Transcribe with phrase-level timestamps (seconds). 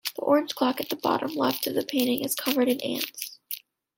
[0.15, 3.37] The orange clock at the bottom left of the painting is covered in ants.